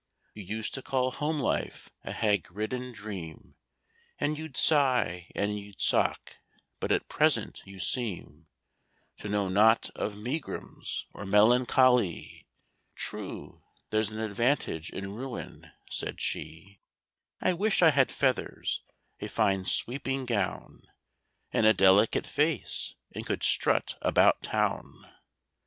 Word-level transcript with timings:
—"You 0.33 0.41
used 0.43 0.73
to 0.73 0.81
call 0.81 1.11
home 1.11 1.39
life 1.39 1.91
a 2.03 2.11
hag 2.11 2.51
ridden 2.51 2.91
dream, 2.91 3.53
And 4.17 4.35
you'd 4.35 4.57
sigh, 4.57 5.29
and 5.35 5.59
you'd 5.59 5.79
sock; 5.79 6.37
but 6.79 6.91
at 6.91 7.07
present 7.07 7.61
you 7.65 7.79
seem 7.79 8.47
To 9.19 9.29
know 9.29 9.47
not 9.47 9.91
of 9.93 10.17
megrims 10.17 11.05
or 11.13 11.23
melancho 11.23 11.97
ly!"— 11.99 12.45
"True. 12.95 13.61
There's 13.91 14.09
an 14.09 14.19
advantage 14.19 14.89
in 14.89 15.11
ruin," 15.11 15.71
said 15.91 16.19
she. 16.19 16.79
—"I 17.39 17.53
wish 17.53 17.83
I 17.83 17.91
had 17.91 18.11
feathers, 18.11 18.81
a 19.19 19.27
fine 19.29 19.65
sweeping 19.65 20.25
gown, 20.25 20.81
And 21.51 21.67
a 21.67 21.75
delicate 21.75 22.25
face, 22.25 22.95
and 23.13 23.23
could 23.23 23.43
strut 23.43 23.99
about 24.01 24.41
Town!" 24.41 25.11